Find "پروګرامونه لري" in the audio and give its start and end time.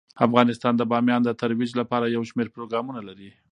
2.55-3.29